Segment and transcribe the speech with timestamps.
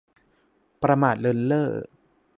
[0.83, 1.67] ประมาทเลินเล่อ